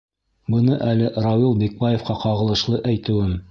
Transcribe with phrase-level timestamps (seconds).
[0.53, 3.41] Быны әле Рауил Бикбаевҡа ҡағылышлы әйтеүем.